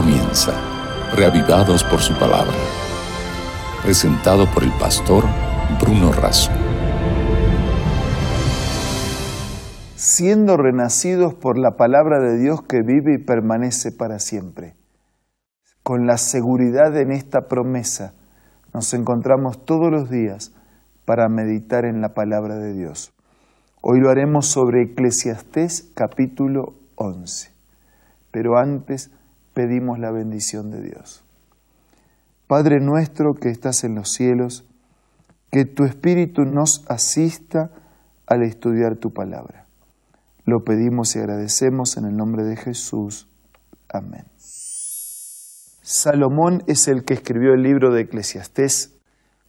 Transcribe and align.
comienza, 0.00 0.52
reavivados 1.16 1.82
por 1.82 1.98
su 1.98 2.16
palabra. 2.20 2.54
Presentado 3.82 4.46
por 4.54 4.62
el 4.62 4.70
pastor 4.78 5.24
Bruno 5.80 6.12
Razo. 6.12 6.52
Siendo 9.96 10.56
renacidos 10.56 11.34
por 11.34 11.58
la 11.58 11.72
palabra 11.72 12.20
de 12.20 12.38
Dios 12.38 12.62
que 12.62 12.82
vive 12.82 13.14
y 13.14 13.18
permanece 13.18 13.90
para 13.90 14.20
siempre. 14.20 14.76
Con 15.82 16.06
la 16.06 16.16
seguridad 16.16 16.96
en 16.96 17.10
esta 17.10 17.48
promesa, 17.48 18.14
nos 18.72 18.94
encontramos 18.94 19.64
todos 19.64 19.90
los 19.90 20.08
días 20.08 20.52
para 21.06 21.28
meditar 21.28 21.84
en 21.84 22.00
la 22.00 22.14
palabra 22.14 22.54
de 22.54 22.72
Dios. 22.72 23.12
Hoy 23.80 23.98
lo 23.98 24.10
haremos 24.10 24.46
sobre 24.46 24.82
Eclesiastés 24.82 25.90
capítulo 25.96 26.74
11. 26.94 27.50
Pero 28.30 28.58
antes 28.58 29.10
pedimos 29.58 29.98
la 29.98 30.12
bendición 30.12 30.70
de 30.70 30.80
Dios. 30.80 31.24
Padre 32.46 32.78
nuestro 32.80 33.34
que 33.34 33.48
estás 33.48 33.82
en 33.82 33.96
los 33.96 34.12
cielos, 34.12 34.64
que 35.50 35.64
tu 35.64 35.82
Espíritu 35.82 36.42
nos 36.42 36.84
asista 36.88 37.72
al 38.28 38.44
estudiar 38.44 38.98
tu 38.98 39.10
palabra. 39.10 39.66
Lo 40.44 40.60
pedimos 40.60 41.16
y 41.16 41.18
agradecemos 41.18 41.96
en 41.96 42.04
el 42.04 42.14
nombre 42.14 42.44
de 42.44 42.54
Jesús. 42.54 43.26
Amén. 43.88 44.26
Salomón 45.82 46.62
es 46.68 46.86
el 46.86 47.02
que 47.02 47.14
escribió 47.14 47.54
el 47.54 47.62
libro 47.62 47.92
de 47.92 48.02
Eclesiastés 48.02 48.94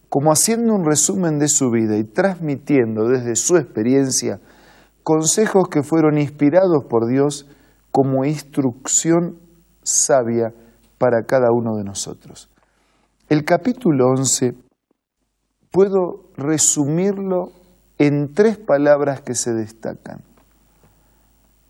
como 0.08 0.32
haciendo 0.32 0.74
un 0.74 0.84
resumen 0.84 1.38
de 1.38 1.46
su 1.46 1.70
vida 1.70 1.96
y 1.98 2.02
transmitiendo 2.02 3.06
desde 3.06 3.36
su 3.36 3.56
experiencia 3.56 4.40
consejos 5.04 5.68
que 5.70 5.84
fueron 5.84 6.18
inspirados 6.18 6.84
por 6.90 7.06
Dios 7.06 7.48
como 7.92 8.24
instrucción 8.24 9.38
sabia 9.82 10.52
para 10.98 11.24
cada 11.24 11.52
uno 11.52 11.76
de 11.76 11.84
nosotros. 11.84 12.48
El 13.28 13.44
capítulo 13.44 14.08
11 14.10 14.54
puedo 15.70 16.30
resumirlo 16.36 17.52
en 17.98 18.32
tres 18.34 18.58
palabras 18.58 19.20
que 19.20 19.34
se 19.34 19.52
destacan. 19.52 20.22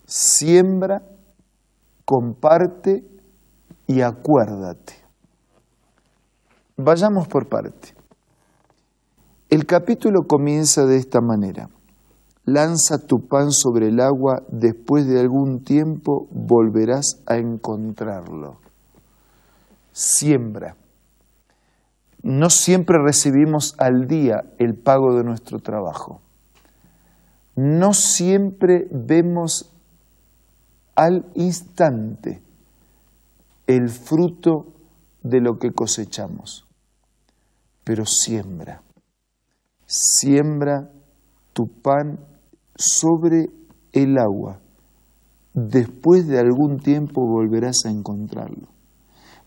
Siembra, 0.06 1.02
comparte 2.04 3.04
y 3.86 4.00
acuérdate. 4.00 4.94
Vayamos 6.76 7.28
por 7.28 7.48
parte. 7.48 7.94
El 9.48 9.66
capítulo 9.66 10.22
comienza 10.26 10.86
de 10.86 10.96
esta 10.96 11.20
manera. 11.20 11.68
Lanza 12.52 12.98
tu 12.98 13.26
pan 13.28 13.52
sobre 13.52 13.88
el 13.88 14.00
agua, 14.00 14.42
después 14.48 15.06
de 15.06 15.20
algún 15.20 15.62
tiempo 15.62 16.26
volverás 16.30 17.20
a 17.26 17.36
encontrarlo. 17.36 18.58
Siembra. 19.92 20.76
No 22.22 22.50
siempre 22.50 22.98
recibimos 22.98 23.74
al 23.78 24.06
día 24.06 24.44
el 24.58 24.74
pago 24.74 25.16
de 25.16 25.24
nuestro 25.24 25.58
trabajo. 25.58 26.20
No 27.56 27.94
siempre 27.94 28.88
vemos 28.90 29.70
al 30.94 31.26
instante 31.34 32.42
el 33.66 33.88
fruto 33.88 34.66
de 35.22 35.40
lo 35.40 35.58
que 35.58 35.72
cosechamos, 35.72 36.66
pero 37.84 38.04
siembra 38.06 38.82
siembra 39.90 40.88
tu 41.52 41.66
pan 41.66 42.18
sobre 42.80 43.50
el 43.92 44.16
agua. 44.18 44.58
Después 45.52 46.26
de 46.26 46.38
algún 46.38 46.78
tiempo 46.78 47.20
volverás 47.26 47.84
a 47.84 47.90
encontrarlo. 47.90 48.68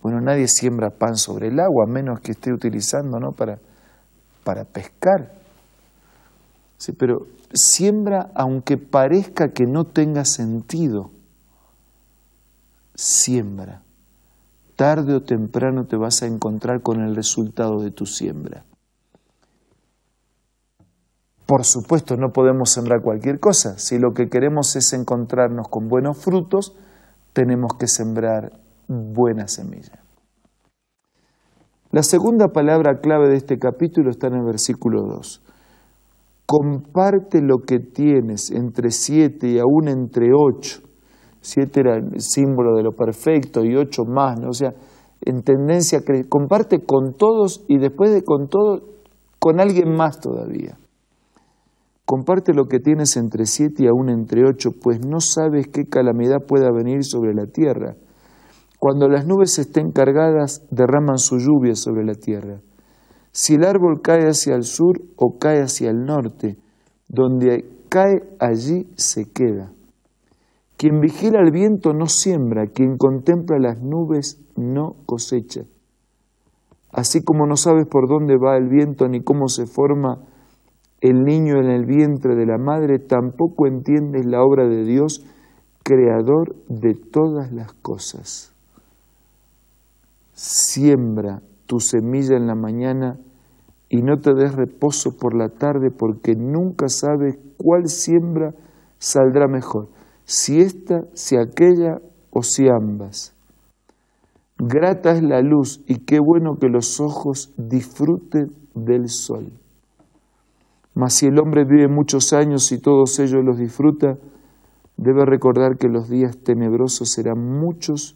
Bueno, 0.02 0.20
nadie 0.22 0.48
siembra 0.48 0.90
pan 0.92 1.16
sobre 1.16 1.48
el 1.48 1.59
agua, 1.59 1.86
menos 1.88 2.19
que 2.19 2.34
esté 2.34 2.53
utilizando 2.53 3.19
¿no? 3.19 3.31
para, 3.31 3.58
para 4.44 4.66
pescar. 4.66 5.34
Sí, 6.78 6.91
pero 6.91 7.25
siembra 7.53 8.30
aunque 8.35 8.78
parezca 8.78 9.50
que 9.53 9.66
no 9.66 9.85
tenga 9.85 10.25
sentido. 10.25 11.09
Siembra. 12.96 13.81
Tarde 14.75 15.16
o 15.16 15.22
temprano 15.22 15.85
te 15.85 15.96
vas 15.96 16.22
a 16.22 16.28
encontrar 16.28 16.81
con 16.81 17.02
el 17.02 17.16
resultado 17.16 17.81
de 17.81 17.91
tu 17.91 18.06
siembra. 18.06 18.66
Por 21.53 21.66
supuesto, 21.66 22.18
no 22.18 22.30
podemos 22.30 22.72
sembrar 22.72 23.03
cualquier 23.03 23.40
cosa. 23.40 23.78
Si 23.78 24.00
lo 24.00 24.14
que 24.14 24.28
queremos 24.28 24.75
es 24.75 24.91
encontrarnos 24.94 25.68
con 25.69 25.88
buenos 25.88 26.18
frutos, 26.18 26.75
tenemos 27.31 27.74
que 27.78 27.86
sembrar 27.86 28.53
buena 28.88 29.47
semilla. 29.47 30.02
La 31.91 32.02
segunda 32.02 32.47
palabra 32.47 33.02
clave 33.02 33.30
de 33.30 33.36
este 33.36 33.59
capítulo 33.59 34.09
está 34.09 34.30
en 34.30 34.38
el 34.38 34.46
versículo 34.46 35.03
2. 35.03 35.44
Comparte 36.47 37.40
lo 37.44 37.59
que 37.59 37.78
tienes 37.78 38.50
entre 38.50 38.90
siete 38.90 39.47
y 39.47 39.59
aún 39.59 39.90
entre 39.90 40.30
ocho. 40.35 40.80
Siete 41.40 41.81
era 41.81 41.97
el 41.97 42.20
símbolo 42.20 42.75
de 42.75 42.81
lo 42.81 42.94
perfecto 42.94 43.64
y 43.64 43.75
ocho 43.75 44.06
más, 44.06 44.40
¿no? 44.40 44.50
O 44.50 44.53
sea, 44.53 44.74
en 45.22 45.44
tendencia, 45.44 46.00
comparte 46.30 46.84
con 46.84 47.14
todos 47.14 47.64
y 47.68 47.78
después 47.78 48.12
de 48.12 48.24
con 48.24 48.47
todos, 48.47 48.81
con 49.38 49.59
alguien 49.59 49.96
más 49.96 50.20
todavía. 50.20 50.80
Comparte 52.13 52.53
lo 52.53 52.66
que 52.66 52.79
tienes 52.79 53.18
entre 53.18 53.47
siete 53.47 53.85
y 53.85 53.88
aún 53.88 54.07
entre 54.07 54.47
ocho, 54.47 54.69
pues 54.79 55.03
no 55.03 55.19
sabes 55.19 55.68
qué 55.69 55.85
calamidad 55.85 56.46
pueda 56.47 56.72
venir 56.72 57.03
sobre 57.03 57.34
la 57.34 57.47
tierra. 57.47 57.96
Cuando 58.78 59.07
las 59.07 59.25
nubes 59.25 59.57
estén 59.57 59.91
cargadas, 59.91 60.63
derraman 60.69 61.18
su 61.18 61.40
lluvia 61.40 61.73
sobre 61.73 62.06
la 62.06 62.13
tierra. 62.13 62.59
Si 63.31 63.56
el 63.56 63.63
árbol 63.63 64.02
cae 64.03 64.28
hacia 64.28 64.53
el 64.53 64.62
sur 64.62 65.02
o 65.16 65.40
cae 65.40 65.63
hacia 65.63 65.90
el 65.90 66.06
norte, 66.06 66.57
donde 67.09 67.66
cae 67.90 68.22
allí 68.40 68.85
se 68.96 69.31
queda. 69.31 69.72
Quien 70.78 71.00
vigila 71.00 71.40
el 71.44 71.50
viento 71.50 71.94
no 71.94 72.06
siembra, 72.06 72.68
quien 72.68 72.96
contempla 72.96 73.57
las 73.57 73.81
nubes 73.81 74.40
no 74.56 74.97
cosecha. 75.07 75.62
Así 76.91 77.23
como 77.23 77.47
no 77.47 77.56
sabes 77.56 77.88
por 77.88 78.07
dónde 78.07 78.35
va 78.38 78.56
el 78.56 78.69
viento 78.69 79.07
ni 79.07 79.23
cómo 79.23 79.47
se 79.47 79.66
forma 79.66 80.28
el 81.03 81.25
niño 81.25 81.59
en 81.59 81.69
el 81.69 81.86
vientre 81.86 82.34
de 82.34 82.46
la 82.46 82.58
madre, 82.58 82.97
tampoco 82.97 83.68
entiendes 83.68 84.25
la 84.25 84.41
obra 84.41 84.69
de 84.69 84.86
Dios, 84.86 85.22
creador 85.84 86.56
de 86.69 86.94
todas 86.94 87.52
las 87.52 87.74
cosas. 87.74 88.53
Siembra 90.34 91.41
tu 91.66 91.81
semilla 91.81 92.38
en 92.38 92.47
la 92.47 92.56
mañana 92.56 93.18
y 93.90 94.02
no 94.02 94.22
te 94.22 94.34
des 94.34 94.56
reposo 94.56 95.18
por 95.18 95.36
la 95.36 95.50
tarde 95.50 95.90
porque 95.91 96.36
nunca 96.38 96.88
sabes 96.88 97.38
cuál 97.58 97.90
siembra 97.90 98.53
saldrá 98.97 99.50
mejor, 99.50 99.90
si 100.24 100.62
esta, 100.62 101.02
si 101.16 101.35
aquella 101.35 101.97
o 102.31 102.44
si 102.44 102.70
ambas. 102.70 103.34
Grata 104.58 105.12
es 105.12 105.22
la 105.22 105.41
luz 105.41 105.84
y 105.85 106.06
qué 106.06 106.20
bueno 106.22 106.56
que 106.62 106.70
los 106.70 107.02
ojos 107.02 107.53
disfruten 107.58 108.53
del 108.74 109.09
sol. 109.09 109.52
Mas 110.96 111.16
si 111.16 111.28
el 111.28 111.40
hombre 111.40 111.64
vive 111.66 111.88
muchos 111.88 112.34
años 112.34 112.72
y 112.72 112.80
todos 112.80 113.20
ellos 113.20 113.44
los 113.44 113.58
disfruta, 113.58 114.18
debe 114.98 115.26
recordar 115.26 115.78
que 115.78 115.88
los 115.88 116.09
días 116.09 116.38
tenebrosos 116.44 117.09
serán 117.09 117.40
muchos 117.40 118.16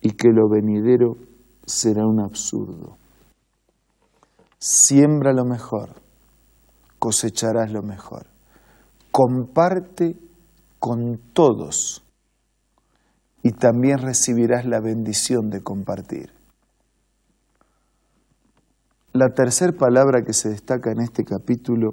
y 0.00 0.12
que 0.12 0.28
lo 0.28 0.48
venidero 0.48 1.16
será 1.66 2.06
un 2.06 2.20
absurdo. 2.20 2.96
Siembra 4.58 5.32
lo 5.32 5.44
mejor, 5.44 5.90
cosecharás 6.98 7.70
lo 7.70 7.82
mejor. 7.82 8.26
Comparte 9.10 10.16
con 10.78 11.18
todos 11.32 12.02
y 13.42 13.52
también 13.52 13.98
recibirás 13.98 14.64
la 14.64 14.80
bendición 14.80 15.50
de 15.50 15.62
compartir. 15.62 16.33
La 19.14 19.28
tercera 19.28 19.72
palabra 19.72 20.22
que 20.26 20.32
se 20.32 20.48
destaca 20.48 20.90
en 20.90 21.00
este 21.00 21.22
capítulo 21.22 21.90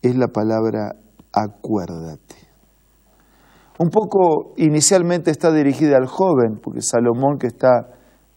es 0.00 0.16
la 0.16 0.28
palabra 0.28 0.94
acuérdate. 1.32 2.36
Un 3.80 3.90
poco 3.90 4.54
inicialmente 4.56 5.32
está 5.32 5.50
dirigida 5.50 5.96
al 5.96 6.06
joven, 6.06 6.60
porque 6.62 6.82
Salomón 6.82 7.38
que 7.40 7.48
está 7.48 7.88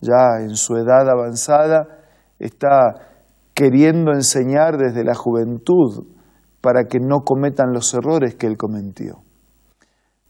ya 0.01 0.41
en 0.41 0.55
su 0.55 0.75
edad 0.77 1.07
avanzada, 1.07 1.99
está 2.39 2.95
queriendo 3.53 4.11
enseñar 4.11 4.79
desde 4.79 5.03
la 5.03 5.13
juventud 5.13 6.07
para 6.61 6.85
que 6.85 6.97
no 6.99 7.19
cometan 7.19 7.73
los 7.73 7.93
errores 7.93 8.33
que 8.33 8.47
él 8.47 8.57
cometió. 8.57 9.21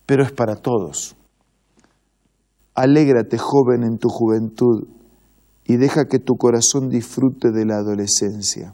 Pero 0.05 0.23
es 0.23 0.33
para 0.33 0.57
todos. 0.57 1.15
Alégrate, 2.75 3.37
joven, 3.37 3.83
en 3.83 3.99
tu 3.99 4.09
juventud 4.09 4.98
y 5.69 5.77
deja 5.77 6.05
que 6.05 6.17
tu 6.17 6.35
corazón 6.35 6.89
disfrute 6.89 7.51
de 7.51 7.63
la 7.63 7.75
adolescencia. 7.75 8.73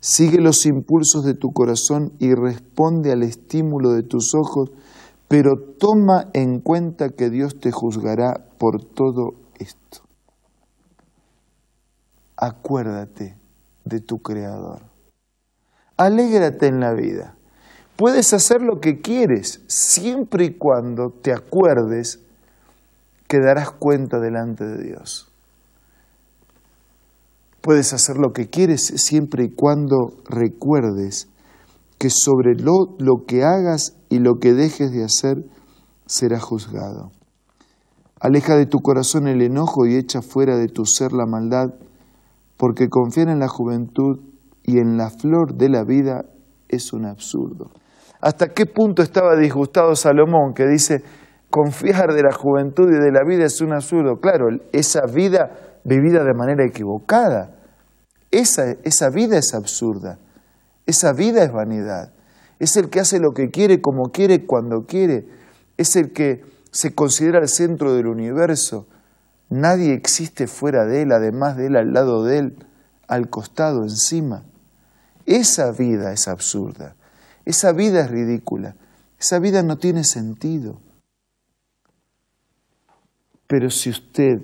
Sigue 0.00 0.40
los 0.40 0.64
impulsos 0.64 1.22
de 1.22 1.34
tu 1.34 1.52
corazón 1.52 2.14
y 2.18 2.32
responde 2.34 3.12
al 3.12 3.22
estímulo 3.22 3.90
de 3.90 4.02
tus 4.02 4.34
ojos, 4.34 4.70
pero 5.28 5.50
toma 5.78 6.30
en 6.32 6.60
cuenta 6.60 7.10
que 7.10 7.28
Dios 7.28 7.60
te 7.60 7.72
juzgará 7.72 8.42
por 8.56 8.82
todo 8.82 9.34
esto. 9.58 10.00
Acuérdate 12.38 13.36
de 13.84 14.00
tu 14.00 14.22
Creador. 14.22 14.80
Alégrate 15.98 16.68
en 16.68 16.80
la 16.80 16.94
vida. 16.94 17.36
Puedes 17.96 18.32
hacer 18.32 18.62
lo 18.62 18.80
que 18.80 19.02
quieres 19.02 19.60
siempre 19.66 20.46
y 20.46 20.54
cuando 20.54 21.10
te 21.10 21.34
acuerdes 21.34 22.18
que 23.28 23.40
darás 23.40 23.70
cuenta 23.72 24.20
delante 24.20 24.64
de 24.64 24.82
Dios. 24.82 25.28
Puedes 27.62 27.92
hacer 27.92 28.16
lo 28.16 28.32
que 28.32 28.50
quieres 28.50 28.84
siempre 28.96 29.44
y 29.44 29.54
cuando 29.54 30.10
recuerdes 30.28 31.28
que 31.98 32.10
sobre 32.10 32.56
lo, 32.56 32.96
lo, 32.98 33.24
que 33.26 33.44
hagas 33.44 33.96
y 34.08 34.18
lo 34.18 34.40
que 34.40 34.52
dejes 34.52 34.90
de 34.90 35.04
hacer 35.04 35.36
será 36.06 36.40
juzgado. 36.40 37.12
Aleja 38.20 38.56
de 38.56 38.66
tu 38.66 38.80
corazón 38.80 39.28
el 39.28 39.40
enojo 39.40 39.86
y 39.86 39.94
echa 39.94 40.22
fuera 40.22 40.56
de 40.56 40.66
tu 40.66 40.84
ser 40.84 41.12
la 41.12 41.26
maldad, 41.26 41.74
porque 42.56 42.88
confiar 42.88 43.28
en 43.28 43.38
la 43.38 43.46
juventud 43.46 44.18
y 44.64 44.78
en 44.78 44.96
la 44.96 45.10
flor 45.10 45.54
de 45.54 45.68
la 45.68 45.84
vida 45.84 46.24
es 46.68 46.92
un 46.92 47.06
absurdo. 47.06 47.70
¿Hasta 48.20 48.48
qué 48.48 48.66
punto 48.66 49.02
estaba 49.02 49.36
disgustado 49.36 49.94
Salomón 49.94 50.54
que 50.54 50.66
dice, 50.66 51.02
confiar 51.50 52.12
de 52.12 52.22
la 52.22 52.32
juventud 52.32 52.88
y 52.88 52.98
de 52.98 53.12
la 53.12 53.24
vida 53.24 53.44
es 53.44 53.60
un 53.60 53.72
absurdo? 53.72 54.16
Claro, 54.20 54.46
esa 54.72 55.02
vida 55.06 55.71
vivida 55.84 56.24
de 56.24 56.34
manera 56.34 56.64
equivocada, 56.64 57.54
esa, 58.30 58.72
esa 58.82 59.10
vida 59.10 59.38
es 59.38 59.54
absurda. 59.54 60.18
Esa 60.86 61.12
vida 61.12 61.42
es 61.44 61.52
vanidad. 61.52 62.12
Es 62.58 62.76
el 62.76 62.90
que 62.90 63.00
hace 63.00 63.18
lo 63.18 63.34
que 63.34 63.50
quiere, 63.50 63.80
como 63.80 64.10
quiere, 64.10 64.46
cuando 64.46 64.86
quiere. 64.86 65.26
Es 65.76 65.96
el 65.96 66.12
que 66.12 66.44
se 66.70 66.94
considera 66.94 67.40
el 67.40 67.48
centro 67.48 67.94
del 67.94 68.06
universo. 68.06 68.86
Nadie 69.48 69.92
existe 69.92 70.46
fuera 70.46 70.86
de 70.86 71.02
él, 71.02 71.12
además 71.12 71.56
de 71.56 71.66
él, 71.66 71.76
al 71.76 71.92
lado 71.92 72.24
de 72.24 72.38
él, 72.38 72.56
al 73.06 73.28
costado, 73.28 73.82
encima. 73.82 74.44
Esa 75.26 75.70
vida 75.72 76.12
es 76.12 76.28
absurda. 76.28 76.96
Esa 77.44 77.72
vida 77.72 78.00
es 78.00 78.10
ridícula. 78.10 78.76
Esa 79.20 79.38
vida 79.38 79.62
no 79.62 79.76
tiene 79.78 80.04
sentido. 80.04 80.80
Pero 83.46 83.70
si 83.70 83.90
usted, 83.90 84.40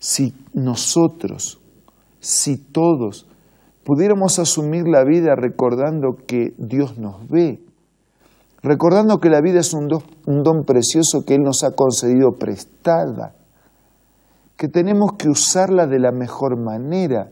si 0.00 0.34
nosotros, 0.54 1.60
si 2.20 2.56
todos 2.56 3.28
pudiéramos 3.84 4.38
asumir 4.38 4.88
la 4.88 5.04
vida 5.04 5.34
recordando 5.36 6.16
que 6.26 6.54
Dios 6.58 6.98
nos 6.98 7.28
ve, 7.28 7.60
recordando 8.62 9.18
que 9.18 9.28
la 9.28 9.42
vida 9.42 9.60
es 9.60 9.74
un 9.74 9.88
don, 9.88 10.64
precioso 10.64 11.24
que 11.26 11.34
Él 11.34 11.42
nos 11.42 11.62
ha 11.64 11.72
concedido 11.72 12.32
prestada, 12.38 13.34
que 14.56 14.68
tenemos 14.68 15.12
que 15.18 15.28
usarla 15.28 15.86
de 15.86 15.98
la 15.98 16.12
mejor 16.12 16.58
manera 16.58 17.30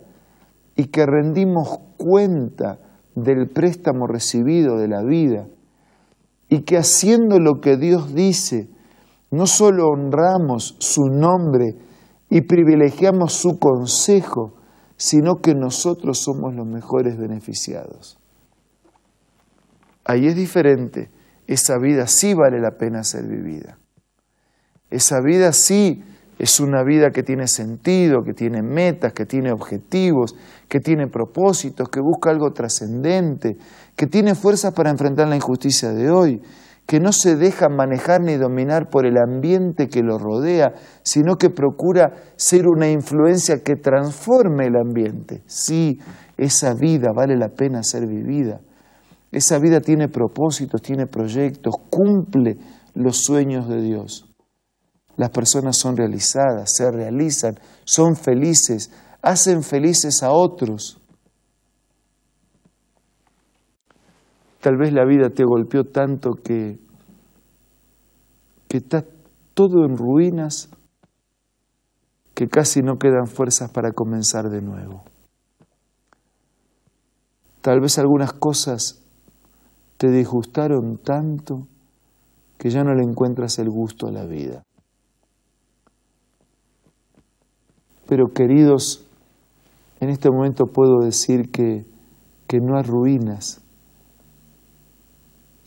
y 0.77 0.89
que 0.89 1.07
rendimos 1.07 1.79
cuenta 1.97 2.79
del 3.15 3.49
préstamo 3.49 4.07
recibido 4.07 4.77
de 4.77 4.89
la 4.89 5.03
vida 5.03 5.47
y 6.51 6.63
que 6.63 6.77
haciendo 6.77 7.39
lo 7.39 7.61
que 7.61 7.77
Dios 7.77 8.15
dice, 8.15 8.69
no 9.31 9.47
solo 9.47 9.89
honramos 9.89 10.77
su 10.79 11.05
nombre 11.07 11.88
y 12.31 12.43
privilegiamos 12.43 13.33
su 13.33 13.59
consejo, 13.59 14.55
sino 14.97 15.41
que 15.41 15.55
nosotros 15.55 16.19
somos 16.19 16.55
los 16.55 16.67
mejores 16.67 17.17
beneficiados. 17.17 18.19
Ahí 20.05 20.27
es 20.27 20.35
diferente. 20.35 21.11
Esa 21.47 21.79
vida 21.79 22.07
sí 22.07 22.35
vale 22.35 22.61
la 22.61 22.73
pena 22.73 23.05
ser 23.05 23.27
vivida. 23.27 23.79
Esa 24.91 25.21
vida 25.21 25.53
sí 25.53 26.03
es 26.39 26.61
una 26.61 26.83
vida 26.83 27.11
que 27.11 27.23
tiene 27.23 27.47
sentido, 27.49 28.23
que 28.23 28.33
tiene 28.33 28.63
metas, 28.63 29.13
que 29.13 29.27
tiene 29.27 29.53
objetivos, 29.53 30.37
que 30.69 30.81
tiene 30.81 31.09
propósitos, 31.09 31.89
que 31.89 32.01
busca 32.01 32.31
algo 32.31 32.53
trascendente, 32.53 33.57
que 33.97 34.07
tiene 34.07 34.35
fuerzas 34.35 34.73
para 34.73 34.91
enfrentar 34.91 35.29
la 35.29 35.37
injusticia 35.37 35.91
de 35.91 36.11
hoy, 36.11 36.41
que 36.89 37.01
no 37.01 37.13
se 37.13 37.37
deja 37.37 37.69
manejar 37.69 38.23
ni 38.23 38.37
dominar 38.37 38.89
por 38.89 39.05
el 39.05 39.19
ambiente 39.19 39.89
que 39.89 40.03
lo 40.03 40.17
rodea, 40.17 40.73
sino 41.03 41.37
que 41.37 41.51
procura 41.51 42.15
ser 42.37 42.67
una 42.67 42.91
influencia 42.91 43.63
que 43.63 43.77
transforme 43.77 44.69
el 44.69 44.77
ambiente. 44.77 45.43
Sí, 45.45 45.99
esa 46.39 46.73
vida 46.73 47.09
vale 47.15 47.37
la 47.37 47.51
pena 47.51 47.83
ser 47.83 48.07
vivida. 48.07 48.63
Esa 49.31 49.59
vida 49.59 49.83
tiene 49.83 50.09
propósitos, 50.09 50.81
tiene 50.81 51.07
proyectos, 51.07 51.75
cumple 51.91 52.57
los 52.95 53.19
sueños 53.19 53.69
de 53.69 53.83
Dios. 53.83 54.25
Las 55.19 55.29
personas 55.29 55.77
son 55.77 55.95
realizadas, 55.95 56.73
se 56.75 56.91
realizan, 56.91 57.57
son 57.85 58.17
felices, 58.17 58.91
hacen 59.21 59.63
felices 59.63 60.23
a 60.23 60.31
otros. 60.31 60.98
Tal 64.61 64.77
vez 64.77 64.93
la 64.93 65.05
vida 65.05 65.31
te 65.31 65.45
golpeó 65.45 65.85
tanto 65.85 66.33
que, 66.33 66.79
que 68.69 68.79
está 68.79 69.05
todo 69.55 69.85
en 69.85 69.97
ruinas, 69.97 70.69
que 72.35 72.49
casi 72.49 72.83
no 72.83 72.99
quedan 72.99 73.27
fuerzas 73.27 73.71
para 73.71 73.93
comenzar 73.93 74.51
de 74.51 74.63
nuevo. 74.63 75.05
Tal 77.61 77.81
vez 77.81 77.99
algunas 77.99 78.33
cosas 78.33 79.03
te 79.97 80.11
disgustaron 80.11 80.99
tanto 80.99 81.67
que 82.57 82.71
ya 82.71 82.83
no 82.83 82.95
le 82.95 83.03
encuentras 83.03 83.59
el 83.59 83.69
gusto 83.71 84.07
a 84.07 84.13
la 84.13 84.25
vida. 84.25 84.65
Pero 88.07 88.29
queridos, 88.33 89.05
en 90.01 90.09
este 90.09 90.31
momento 90.31 90.67
puedo 90.67 91.01
decir 91.01 91.51
que, 91.51 91.85
que 92.47 92.59
no 92.59 92.77
hay 92.77 92.85
ruinas, 92.85 93.61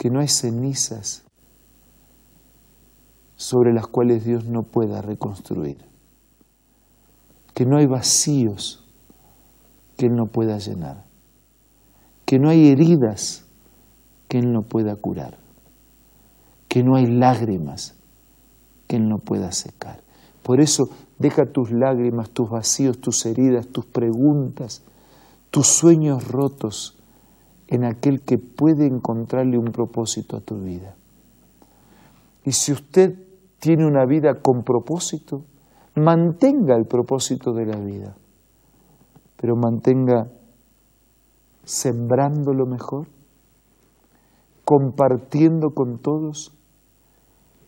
que 0.02 0.10
no 0.10 0.20
hay 0.20 0.30
cenizas 0.30 1.24
sobre 3.36 3.72
las 3.72 3.86
cuales 3.86 4.26
Dios 4.26 4.46
no 4.46 4.64
pueda 4.64 5.00
reconstruir, 5.00 5.78
que 7.54 7.68
no 7.68 7.78
hay 7.78 7.86
vacíos 7.86 8.84
que 9.98 10.08
Él 10.08 10.14
no 10.16 10.26
pueda 10.26 10.58
llenar, 10.58 11.06
que 12.26 12.40
no 12.40 12.50
hay 12.50 12.70
heridas 12.70 13.46
que 14.28 14.40
Él 14.40 14.52
no 14.52 14.64
pueda 14.64 14.96
curar, 14.96 15.38
que 16.68 16.82
no 16.82 16.96
hay 16.96 17.06
lágrimas 17.06 17.96
que 18.88 18.96
Él 18.96 19.08
no 19.08 19.20
pueda 19.20 19.52
secar. 19.52 20.02
Por 20.42 20.62
eso 20.62 20.86
deja 21.20 21.46
tus 21.46 21.70
lágrimas, 21.72 22.32
tus 22.32 22.50
vacíos, 22.50 23.00
tus 23.00 23.24
heridas, 23.28 23.68
tus 23.68 23.86
preguntas, 23.86 24.82
tus 25.52 25.68
sueños 25.68 26.28
rotos 26.28 26.98
en 27.72 27.86
aquel 27.86 28.22
que 28.22 28.38
puede 28.38 28.86
encontrarle 28.86 29.58
un 29.58 29.72
propósito 29.72 30.36
a 30.36 30.42
tu 30.42 30.60
vida. 30.60 30.94
Y 32.44 32.52
si 32.52 32.74
usted 32.74 33.16
tiene 33.60 33.86
una 33.86 34.06
vida 34.06 34.42
con 34.42 34.64
propósito, 34.64 35.44
mantenga 35.96 36.76
el 36.76 36.86
propósito 36.86 37.54
de 37.54 37.66
la 37.66 37.80
vida, 37.80 38.18
pero 39.40 39.56
mantenga 39.56 40.28
sembrando 41.64 42.54
lo 42.54 42.66
mejor, 42.66 43.08
compartiendo 44.66 45.70
con 45.70 46.00
todos 46.00 46.52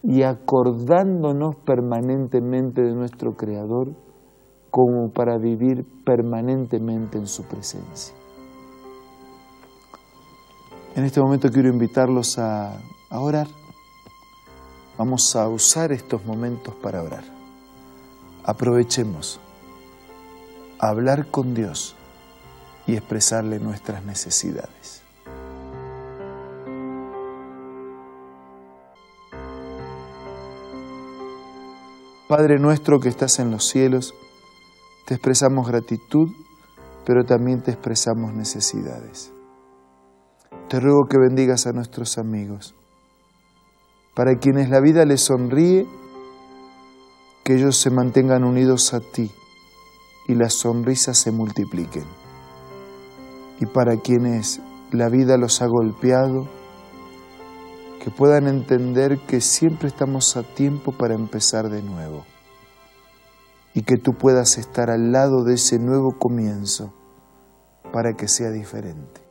y 0.04 0.24
acordándonos 0.24 1.56
permanentemente 1.56 2.82
de 2.82 2.94
nuestro 2.94 3.38
Creador 3.38 3.94
como 4.70 5.12
para 5.12 5.38
vivir 5.38 5.86
permanentemente 6.04 7.18
en 7.18 7.28
su 7.28 7.44
presencia. 7.44 8.23
En 10.96 11.06
este 11.06 11.20
momento 11.20 11.50
quiero 11.50 11.70
invitarlos 11.70 12.38
a, 12.38 12.80
orar. 13.10 13.48
Vamos 14.96 15.36
a 15.36 15.48
usar 15.48 15.92
estos 15.92 16.24
momentos 16.24 16.76
para 16.76 17.02
orar. 17.02 17.24
Aprovechemos 18.44 19.40
a 20.78 20.90
hablar 20.90 21.32
con 21.32 21.56
Dios 21.56 21.96
y 22.86 22.94
expresarle 22.96 23.60
nuestras 23.60 24.06
necesidades. 24.06 25.02
Padre 32.28 32.60
nuestro 32.60 33.00
que 33.00 33.10
estás 33.10 33.40
en 33.40 33.50
los 33.50 33.68
cielos, 33.68 34.14
te 35.06 35.16
expresamos 35.16 35.68
gratitud, 35.68 36.30
pero 37.04 37.24
también 37.24 37.64
te 37.64 37.72
expresamos 37.72 38.32
necesidades. 38.34 39.33
Te 40.74 40.80
ruego 40.80 41.06
que 41.08 41.20
bendigas 41.20 41.68
a 41.68 41.72
nuestros 41.72 42.18
amigos, 42.18 42.74
para 44.16 44.38
quienes 44.40 44.72
la 44.72 44.82
vida 44.82 45.06
les 45.06 45.22
sonríe, 45.22 45.86
que 47.44 47.54
ellos 47.54 47.78
se 47.78 47.92
mantengan 47.92 48.44
unidos 48.44 48.96
a 48.96 49.00
ti 49.00 49.30
y 50.28 50.34
las 50.34 50.54
sonrisas 50.54 51.20
se 51.20 51.32
multipliquen. 51.32 52.06
Y 53.60 53.68
para 53.68 53.98
quienes 53.98 54.62
la 54.92 55.10
vida 55.10 55.38
los 55.38 55.62
ha 55.62 55.68
golpeado, 55.68 56.48
que 58.04 58.10
puedan 58.10 58.48
entender 58.48 59.20
que 59.28 59.42
siempre 59.42 59.90
estamos 59.90 60.36
a 60.38 60.42
tiempo 60.42 60.92
para 60.92 61.14
empezar 61.14 61.70
de 61.70 61.84
nuevo 61.84 62.26
y 63.76 63.84
que 63.84 63.98
tú 63.98 64.14
puedas 64.14 64.58
estar 64.58 64.90
al 64.90 65.12
lado 65.12 65.44
de 65.44 65.54
ese 65.54 65.78
nuevo 65.78 66.18
comienzo 66.18 66.92
para 67.92 68.14
que 68.14 68.28
sea 68.28 68.50
diferente. 68.50 69.23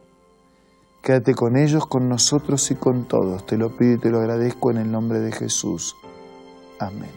Quédate 1.03 1.35
con 1.35 1.57
ellos, 1.57 1.87
con 1.87 2.09
nosotros 2.09 2.71
y 2.71 2.77
con 2.77 3.07
todos. 3.07 3.45
Te 3.45 3.57
lo 3.57 3.77
pido 3.77 3.95
y 3.95 3.99
te 3.99 4.11
lo 4.11 4.19
agradezco 4.19 4.71
en 4.71 4.79
el 4.79 4.91
nombre 4.91 5.19
de 5.19 5.33
Jesús. 5.33 5.97
Amén. 6.79 7.11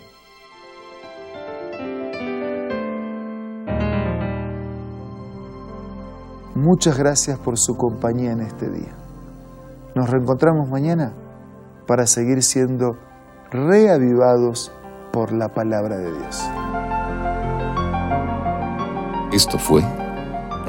Muchas 6.56 6.98
gracias 6.98 7.38
por 7.38 7.60
su 7.60 7.75
compañía 7.75 8.32
en 8.32 8.42
este 8.42 8.70
día. 8.72 8.96
Nos 9.94 10.10
reencontramos 10.10 10.68
mañana 10.68 11.13
para 11.86 12.08
seguir 12.08 12.42
siendo 12.42 12.98
reavivados 13.51 14.72
por 15.13 15.32
la 15.32 15.50
palabra 15.50 15.98
de 15.98 16.12
Dios. 16.12 16.44
Esto 19.32 19.60
fue 19.60 19.84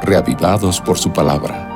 Reavivados 0.02 0.80
por 0.82 0.98
su 0.98 1.10
palabra, 1.10 1.75